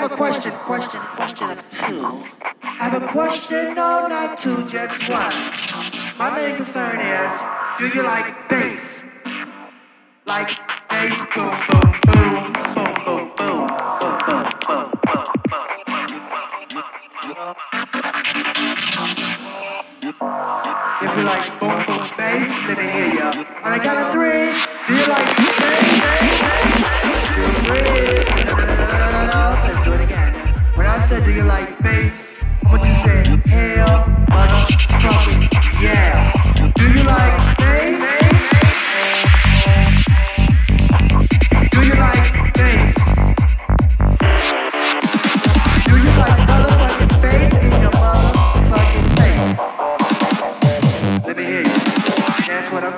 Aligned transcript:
have 0.00 0.12
a 0.12 0.16
question, 0.16 0.52
question, 0.64 0.98
question 0.98 1.50
of 1.50 1.68
two. 1.68 2.22
I 2.62 2.88
have 2.88 3.02
a 3.02 3.06
question, 3.08 3.74
no, 3.74 4.06
not 4.08 4.38
two, 4.38 4.66
just 4.66 4.98
one. 5.10 5.36
My 6.16 6.34
main 6.34 6.56
concern 6.56 6.98
is, 7.00 7.32
do 7.78 7.86
you 7.94 8.02
like 8.02 8.48
bass? 8.48 9.04
Like 10.24 10.56
bass, 10.88 11.26
boom, 11.34 11.54
boom. 11.68 11.89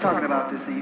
talking 0.03 0.25
about 0.25 0.51
this 0.51 0.65
thing. 0.65 0.82